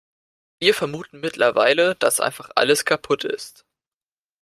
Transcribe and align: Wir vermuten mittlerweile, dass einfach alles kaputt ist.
Wir 0.59 0.73
vermuten 0.73 1.19
mittlerweile, 1.19 1.93
dass 1.93 2.19
einfach 2.21 2.49
alles 2.55 2.85
kaputt 2.85 3.23
ist. 3.23 3.67